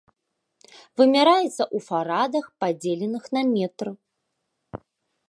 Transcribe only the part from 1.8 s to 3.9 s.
фарадах, падзеленых на метр.